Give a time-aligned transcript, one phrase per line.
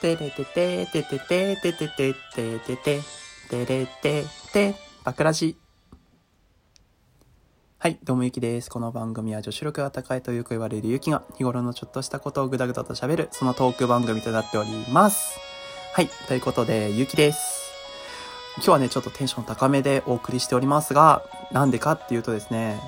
[0.00, 2.14] てれててててててててて
[2.58, 3.02] てて
[3.50, 4.74] てれてて、
[5.04, 5.58] バクラジ。
[7.78, 8.70] はい、どうもゆきです。
[8.70, 15.38] この番組は女子力が高いとよく言われるゆきが日頃のちょっとしたことをぐだぐだと喋る、そのトーク番組となっております。
[15.92, 17.70] はい、ということで、ゆきです。
[18.56, 21.22] 今日はね、ちょっとテンション高めでお送りしておりますが、
[21.52, 22.80] なんでかっていうとですね、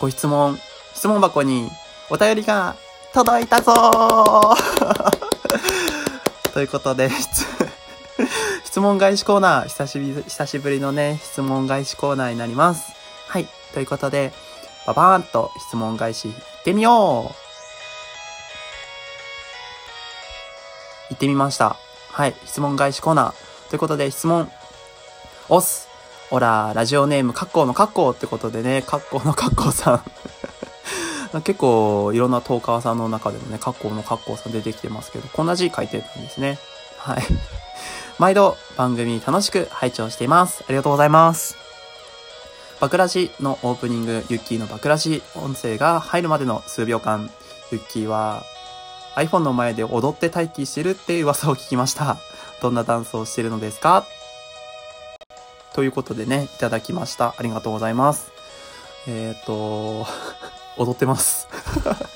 [0.00, 0.58] ご質問、
[0.94, 1.70] 質問箱に
[2.10, 2.74] お便りが
[3.14, 5.21] 届いたぞー
[6.52, 7.46] ということで、質
[8.64, 12.92] 質問返しコーナー、久しぶり、久しぶりのね、質問返しコーナーになります。
[13.26, 13.48] はい。
[13.72, 14.32] ということで、
[14.86, 17.42] ババーンと質問返し、行ってみよう
[21.10, 21.76] 行ってみました。
[22.10, 22.34] はい。
[22.44, 23.70] 質問返しコーナー。
[23.70, 24.50] ということで、質問、
[25.48, 25.88] 押す。
[26.30, 30.02] オラ、ラジオネーム、カッコーのカッコーってことでね、カッコーのカッコーさん。
[31.40, 36.58] 結構、いろんなトーカーさんの中でもね、カッコーのカッコーさん出てきてますけど、こんな字書いてたんですね。
[36.98, 37.22] はい。
[38.18, 40.62] 毎度、番組楽しく拝聴しています。
[40.68, 41.56] ありがとうございます。
[42.80, 47.30] バクラジのオープニング、ユッキーのバクラジ音声が入るまでの数秒間、
[47.70, 48.42] ユッキーは
[49.14, 52.16] iPhone の前で踊って待機してるっていう噂を聞きました。
[52.60, 54.04] どんなダンスをしてるのですか？
[55.74, 57.34] ということでね、いただきました。
[57.38, 58.32] ありがとうございます。
[59.06, 60.06] えっ、ー、と、
[60.76, 61.48] 踊ってます。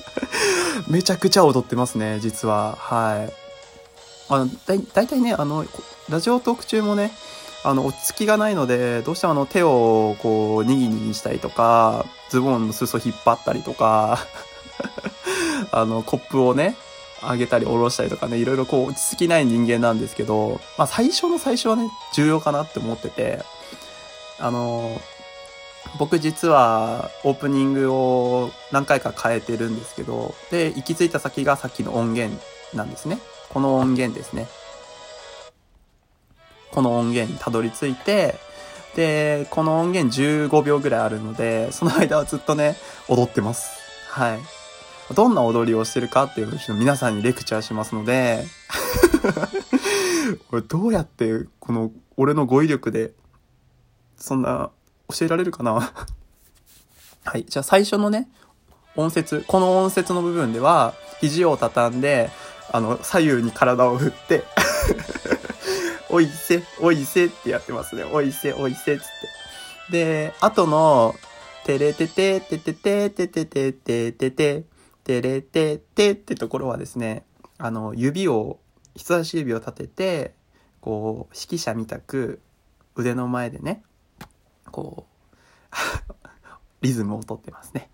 [0.87, 2.77] めちゃくちゃ踊ってますね、実は。
[2.79, 3.33] はい。
[4.29, 5.65] あの、だ、だいたいね、あの、
[6.09, 7.11] ラジオトーク中もね、
[7.63, 14.19] あの、落ち着きがないので、どうしてもあの、手をこう、にぎにぎしたりとか、ズボンの裾引っ張ったりとか、
[15.71, 16.75] あの、コップをね、
[17.21, 23.43] 上げたり下ろしたりとかね、いろいろこう、落ち着きない人間なんですけど、まあ、最初の最初はね、重要かなって思ってて、
[24.39, 25.01] あの、
[25.99, 32.39] 僕実はオープニングを何回か変えてるんですけど、で、行き着いた先がさっきの音源
[32.73, 33.19] なんですね。
[33.49, 34.47] この音源ですね。
[36.71, 38.35] この音源にたどり着いて、
[38.95, 42.75] で、この音源15秒ぐらいあるので、その間はずっとね、
[43.07, 43.79] 踊ってます。
[44.09, 44.39] はい。
[45.13, 48.45] どんな踊りをしてるかっていうのを皆さんにレクチャーしますので、
[50.49, 53.13] これどうやってこの俺の語彙力で
[54.17, 54.71] そんな
[55.09, 55.73] 教えられるかな？
[57.23, 57.45] はい。
[57.45, 58.29] じゃあ最初のね、
[58.95, 62.29] 音節、この音節の部分では、肘を畳んで、
[62.71, 64.43] あの、左右に体を振って、
[66.09, 68.03] おいせ、おいせってやってますね。
[68.03, 69.91] おいせ、おいせっつって。
[69.91, 71.15] で、後の、
[71.65, 74.63] てれてて、ててて、ててて、ててて、
[75.03, 77.25] てれててってところはですね、
[77.57, 78.59] あの、指を、
[78.95, 80.35] 人差し指を立てて、
[80.81, 82.41] こう、指揮者みたく、
[82.95, 83.83] 腕の前でね、
[84.71, 85.75] こう、
[86.81, 87.89] リズムをとってますね。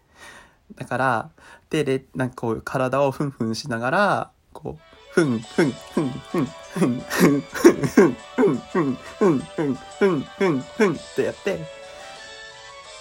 [0.75, 1.29] だから、
[1.69, 11.59] で、で、なんかこう、体をふんふんしながら、こう、ふん、ふん、ふん、ふん、ふん、ふん、ふん、ふん、ふん、ふん、ふん、ふん、ふん、ふん、ふんってやって、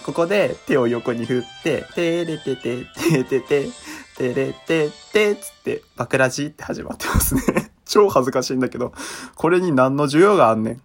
[0.05, 3.69] ここで手を横に振って、てれてて、ててて、
[4.17, 7.41] てれてて、つって、バクラジって始まってますね。
[7.85, 8.93] 超恥ずかしいんだけど、
[9.35, 10.81] これに何の需要があんねん。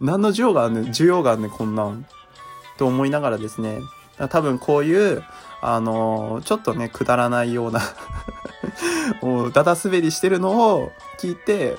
[0.00, 2.06] 何の需要があんねん、需要があんねん、こんなん。
[2.76, 3.80] と思いながらですね、
[4.30, 5.24] 多分こういう、
[5.60, 7.80] あのー、ちょっとね、くだらないような
[9.22, 11.76] もう、だだ滑りしてるのを聞いて、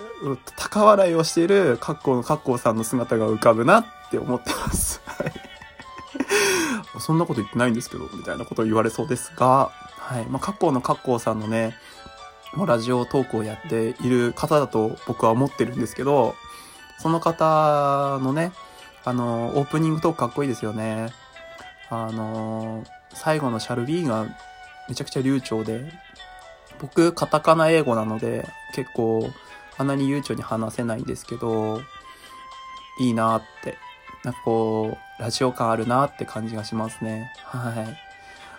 [0.57, 5.01] 高笑いをしている、カッコのカッコさんの姿が浮かぶなって思ってます。
[5.07, 5.33] はい。
[6.99, 10.25] そんなこと言ってないんですけど、みたいなことを言われそうですが、はい。
[10.25, 11.77] まあ、カッコのカッコさんのね、
[12.53, 16.35] もうラジオトークをやっている方だと僕は思ってるんですけど、
[17.01, 18.51] その方のね、
[19.05, 21.09] あの、オープニングトークかっこいいですよね。
[21.89, 22.83] あの、
[23.13, 24.25] 最後のシャルビーが
[24.87, 25.91] めちゃくちゃ流暢で、
[26.79, 29.29] 僕、カタカナ英語なので、結構、
[29.77, 31.81] あんなに悠長に話せないんですけど、
[32.99, 33.77] いいなって、
[34.23, 37.31] なんかこう、ラジオ感あるなって感じがしますね。
[37.45, 38.09] はい。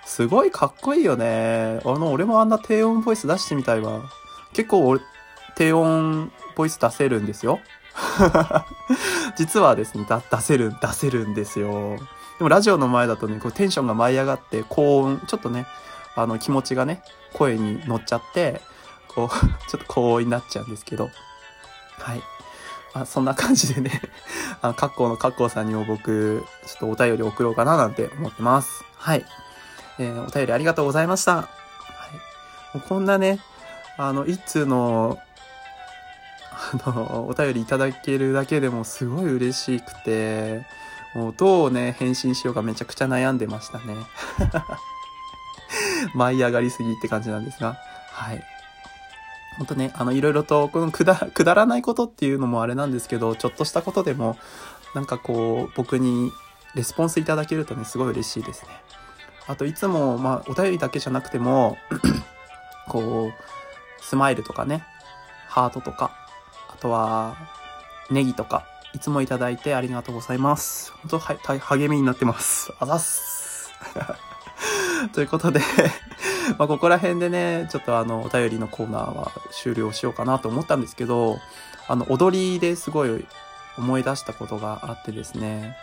[0.06, 1.80] すごいかっこいいよね。
[1.84, 4.02] あの、俺もあんな低音ボイス出してみたいわ。
[4.54, 5.00] 結構俺、
[5.56, 7.60] 低音ボイス出せるんですよ。
[9.36, 11.96] 実はですね、出せる、出せるんですよ。
[12.38, 15.66] でもラジオの前だとね、こうテンションが舞い上がって、高音、ちょっとね、
[16.16, 17.02] あの気持ちがね、
[17.32, 18.60] 声に乗っちゃって、
[19.08, 19.28] こう、
[19.70, 21.10] ちょっと高音になっちゃうんですけど。
[21.98, 22.22] はい。
[22.94, 24.00] まあ、そんな感じでね、
[24.62, 28.84] あの、カッコーのカッコーさんにも僕、ちょっとお便り送ろうかななんて思ってます。
[28.96, 29.24] はい。
[29.98, 31.36] えー、お便りありがとうございました。
[31.36, 31.42] は
[32.74, 32.76] い。
[32.76, 33.40] もうこんなね、
[33.96, 35.18] あの、一通の、
[36.78, 40.66] の、お便りいただけるだけでもすごい嬉しくて、
[41.14, 43.96] もうどうね、返信しようかめちゃくちゃ悩んでましたね。
[46.14, 47.76] 舞い上がりすぎって感じなんですが、
[48.12, 48.44] はい。
[49.58, 54.38] ほんとね、あの、いろいろと、このくだ、くだらないことっていうのもあれなんですけど、ちょっとしたことでも、
[54.94, 56.32] なんかこう、僕に
[56.74, 58.68] レスポンスいただけるとね、すごい嬉しいですね。
[59.46, 61.76] あと、いつも、まあ、お便りだけじゃなくても、
[62.88, 64.84] こう、スマイルとかね、
[65.48, 66.12] ハートとか、
[66.80, 67.36] とは、
[68.10, 70.92] ネギとか、いつもいただいてありがとうございます。
[71.02, 72.72] 本当は、励みになってます。
[72.80, 73.70] あざっす。
[75.14, 75.60] ということで
[76.58, 81.38] まあ、ここら辺でね、ちょっとあの、お便りのコーナーは終了しようかなと思ったんですけど、
[81.88, 83.26] あの、踊りですごい
[83.78, 85.76] 思い出したことがあってですね、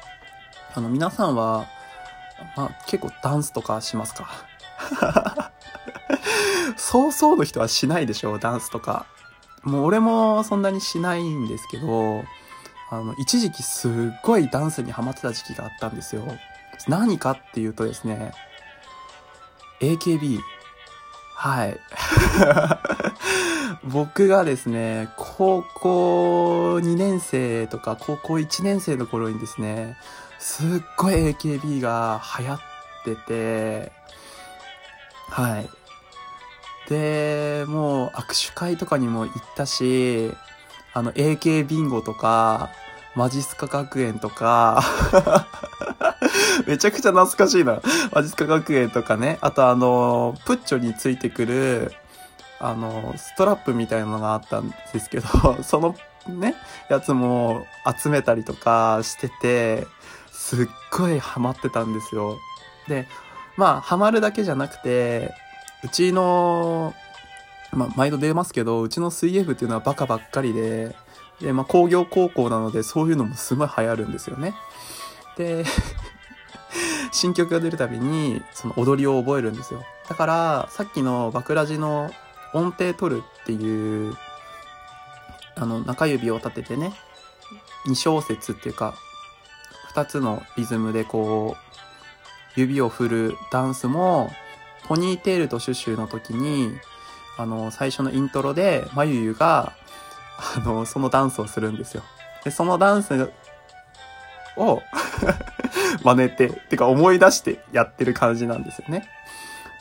[0.76, 1.66] あの、皆さんは、
[2.56, 4.30] まあ、結構ダンスとかしますか？
[6.78, 9.06] そうそうの人はしないでしょう、ダンスとか。
[9.68, 12.24] もう俺もそんなにしないんですけど、
[12.90, 13.92] あの、一時期すっ
[14.24, 16.24] ごいダンスにハマってた時期があったんですよ。
[16.88, 18.32] 何かっていうとですね、
[19.82, 20.40] AKB。
[21.36, 21.80] はい。
[23.84, 29.98] 僕がですね、高校2年生とか高校1年生の頃にですね、
[30.40, 30.68] すっ
[30.98, 32.60] ごい AKB が流行っ
[33.04, 33.92] てて、
[35.30, 35.70] はい。
[36.90, 40.32] で、もう握手会とかにも行ったし、
[40.94, 42.70] あの AK ビンゴとか、
[43.16, 44.84] マジスカ学園とか
[46.68, 47.82] めちゃくちゃ懐かしいな。
[48.12, 49.40] マジスカ学園とかね。
[49.42, 51.94] あとあの、プッチョについてくる、
[52.60, 55.28] あの、ストラップみたいなのがあったんですけど、
[55.64, 55.96] その
[56.28, 56.56] ね、
[56.90, 57.66] やつも
[58.00, 59.88] 集めたりとかしてて、
[60.32, 62.38] すっごいハマってたんですよ。
[62.88, 63.08] で、
[63.56, 65.34] まあ、ハマるだけじゃなくて、
[65.88, 66.94] うちの、
[67.72, 70.94] まあ、毎度出ますけど、うちの水泳部っていうのはバカばっかりで、
[71.40, 74.54] で、まあ、工業高校なので、そういうのもすごい流行るんですよね。
[75.38, 75.64] で、
[77.14, 79.82] 新曲が出るたびに、その踊りを覚えるんですよ。
[80.10, 82.12] だから、さっきのバクラジの
[82.54, 84.18] 音程取るっていう、
[85.56, 86.92] あの、中指を立ててね、
[87.86, 88.94] 2小節っていうか、
[89.94, 94.30] 2つのリズムでこう、指を振るダンスも、
[94.88, 96.78] ポニーテールとシュシュの時に、
[97.38, 99.74] あの、最初のイントロで、まゆゆが、
[100.56, 102.04] あの、そのダンスをするんですよ。
[102.44, 103.32] で、そのダンス
[104.56, 104.82] を
[106.04, 109.08] 真似て、てか思い出してやってる感じなんですよね。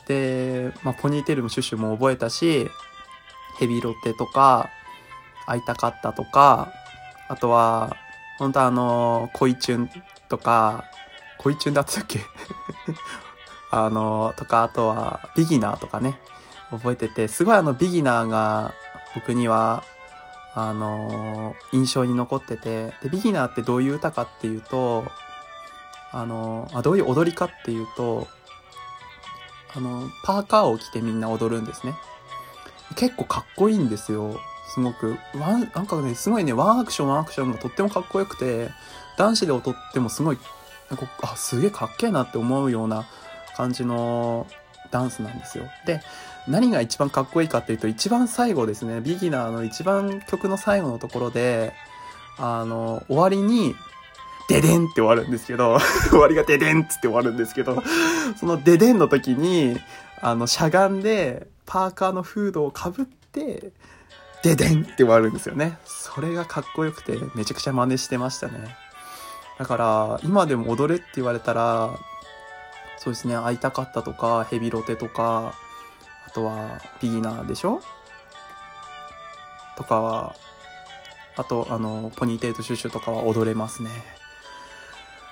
[0.07, 2.69] で、まあ、ポニーテールもシュシュも覚えたし、
[3.59, 4.69] ヘビロテとか、
[5.45, 6.71] 会いたかったとか、
[7.29, 7.95] あとは、
[8.37, 9.89] 本当あの、恋チュン
[10.29, 10.83] とか、
[11.39, 12.19] 恋チュンだったっけ？
[13.71, 16.19] あの、とか、あとは、ビギナーとかね、
[16.71, 18.73] 覚えてて、すごいあの、ビギナーが
[19.15, 19.83] 僕には
[20.59, 25.05] あの、印象に残ってて、で、ビギナーってどういう歌かっていうと、
[26.11, 28.27] あの、あどういう踊りかっていうと、
[29.75, 31.93] あの、パーカーを着てみんな踊るんですね。
[32.95, 34.39] 結構かっこいいんですよ。
[34.73, 35.19] すごく。
[35.35, 38.71] ワン、なんかね、すごいね、ワンアクションワンアクションがとってもかっこよくて、
[39.15, 40.39] 男子で踊ってもすごい、
[40.89, 43.05] なんか、あ、すげえかっけえなって思うような
[43.57, 44.45] 感じの
[44.91, 45.65] ダンスなんですよ。
[45.85, 46.01] で、
[46.47, 51.73] 何が一番かっこいいかっていうと、一番最後ですね、ビギナーの一番曲の最後のところで、
[52.37, 53.75] あの、終わりに、
[54.47, 55.77] デデンって終わるんですけど、
[56.09, 57.83] 終わりがデデンっつって終わるんですけど、
[58.39, 59.77] そのデデンの時に、
[60.21, 63.71] あの、しゃがんで、パーカーのフードをかぶって、
[64.43, 65.77] デデンって終わるんですよね。
[65.85, 68.77] それがかっこよくて、めちゃくちゃ真似してましたね。
[69.59, 71.89] だから、今でも踊れって言われたら、
[72.97, 75.53] そうですね、会いたかったとか、ヘビロテとか、
[76.27, 77.81] あとは、ビギナーでしょ？
[79.77, 80.35] とかは、
[81.35, 83.89] あと、あの、ポニーテールシュシュとかは踊れますね。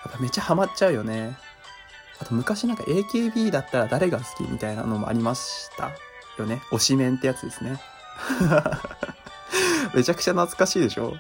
[0.06, 1.36] やっぱめっちゃハマっちゃうよね。
[2.20, 5.92] あと昔なんか AKB だったら誰が好きみたいなのもありました
[6.38, 6.62] よね。
[6.72, 7.82] 推しメンってやつですね。
[9.94, 11.16] めちゃくちゃ懐かしいでしょ？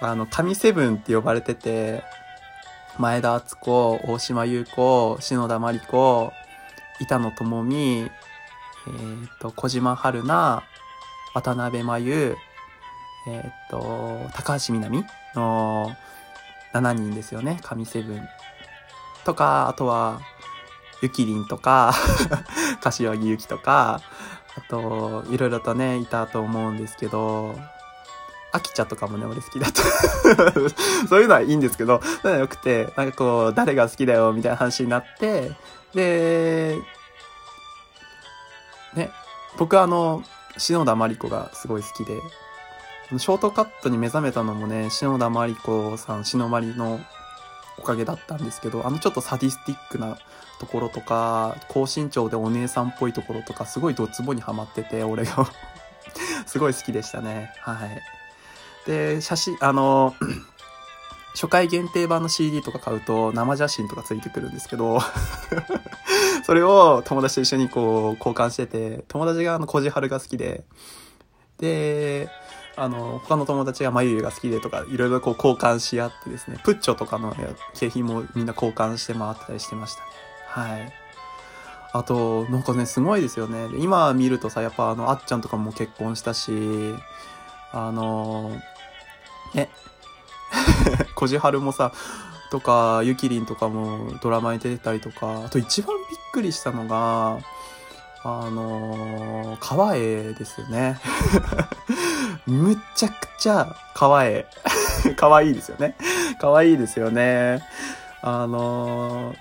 [0.00, 2.02] あの、神セブンって呼ばれてて、
[2.98, 6.32] 前田敦子、大島優子、篠田麻里子、
[7.00, 8.10] 板野友美、えっ、
[9.40, 10.62] と、小島春菜、
[11.34, 12.36] 渡辺真由、
[13.28, 15.96] えっ、と、高橋みなみの
[16.74, 18.28] 7人ですよね、神セブン。
[19.24, 20.20] とか、あとは、
[21.00, 21.94] ゆきりんとか、
[22.82, 24.00] 柏木ゆきとか、
[24.56, 27.56] あと、いろいろとね、いたと思うんですけど、
[28.52, 29.82] アキちゃんとかもね、俺好きだった
[31.08, 35.52] そういうのはいいんですけど、そういうのはよくて、なんかこう、誰が好きだよ、みたいな話になって、
[35.94, 36.78] で、
[38.94, 39.10] ね、
[39.56, 40.22] 僕はあの、
[40.58, 42.20] 篠田麻里子がすごい好きで、
[43.18, 47.00] ショートカットに目覚めたのもね、篠田麻里子さん、篠まりの
[47.78, 50.18] おかげだったんですけど、あのちょっとサディスティックな
[50.60, 55.46] ところとか、高身長でお姉さんっぽいところとか、すごいドツボにはまってて、俺が
[56.46, 57.52] すごい好きでしたね。
[57.60, 58.02] はい。
[58.86, 60.14] で、写真、あの、
[61.34, 65.00] 初回限定版の CD とか買うと生写真とかついてくるんですけど
[66.44, 70.64] それを友達と一緒にこう交換してて、友達があの、こじはるが好きで、
[71.58, 72.28] で、
[72.76, 77.36] あの、他の友達がまゆゆが好きでとか、いろいろこう交換し合ってですね、プッチョとかの
[77.74, 80.08] 景品もみんな交換して回ってたりしてましたね。
[80.48, 80.92] はい。
[81.92, 83.68] あと、なんかね、すごいですよね。
[83.78, 86.52] 今見るとさ、やっぱあの、あっちゃんとかも結婚したし、
[87.72, 88.50] あの、
[89.54, 89.70] ね、
[91.14, 91.92] こじはるもさ、
[92.50, 97.38] とか、ゆきりんとかもドラマに出てたりとか、あと一番びっくりしたのが、
[98.24, 101.00] あのー、川栄ですよね。
[102.46, 104.46] むちゃくちゃ川栄。
[105.16, 105.96] 可愛いですよね。
[106.38, 107.64] 可愛いですよね。
[108.20, 109.36] あのー、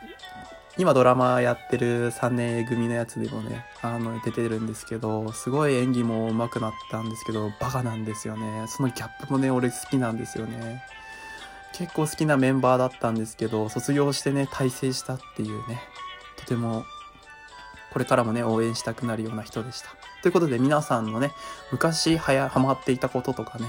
[0.81, 8.65] 今ドラマやってる3年 A 組のやつでもね、あの、出てるんですけど、すごい演技も上手くなったんですけど、バカなんですよね。
[8.67, 10.81] そのギャップもね、俺好きなんですよね。
[11.73, 15.83] 結構好きなメンバーだったんですけど、卒業してね、大成したっていうね、
[16.35, 16.83] とても
[17.93, 19.89] これからもね、応援したくなるような人でした。
[20.23, 21.31] ということで皆さんのね、
[21.71, 23.65] 昔はや、ハマっていたこととかね、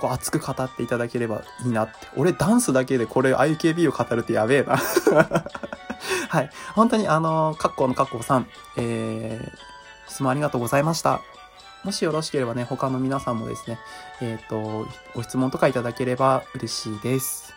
[0.00, 1.94] こう熱く語っていただければいいなって。
[2.16, 4.76] 俺ダンスだけでこれ IKB を語るってやべえな。
[6.32, 6.50] はい。
[6.74, 8.46] 本当にあの、カッコのカッコさん、
[8.78, 11.20] えー、質問ありがとうございました。
[11.84, 13.78] もしよろしければね、他の皆さんもですね、
[14.22, 17.52] えっ、ー、と、ご質問とかいただければ嬉しいです。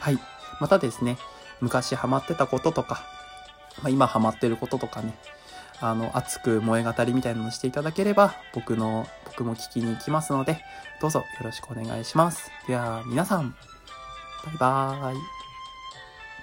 [0.00, 0.18] はい。
[0.60, 1.18] またですね、
[1.60, 3.04] 昔ハマってたこととか、
[3.80, 5.14] まあ、今ハマってることとかね、
[5.80, 10.58] あの、熱く燃え語りみたいなのをしていただければ、僕の、僕も聞きに行きますので、
[11.00, 12.50] どうぞよろしくお願いします。
[12.66, 13.54] では、皆さん、
[14.46, 15.35] バイバーイ。